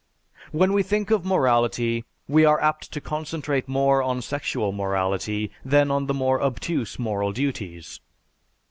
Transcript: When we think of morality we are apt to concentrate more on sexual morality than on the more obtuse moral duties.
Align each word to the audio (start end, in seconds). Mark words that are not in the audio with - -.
When 0.51 0.73
we 0.73 0.81
think 0.81 1.11
of 1.11 1.25
morality 1.25 2.05
we 2.27 2.43
are 2.43 2.59
apt 2.59 2.91
to 2.93 2.99
concentrate 2.99 3.67
more 3.67 4.01
on 4.01 4.23
sexual 4.23 4.71
morality 4.71 5.51
than 5.63 5.91
on 5.91 6.07
the 6.07 6.13
more 6.15 6.41
obtuse 6.41 6.97
moral 6.97 7.31
duties. 7.31 7.99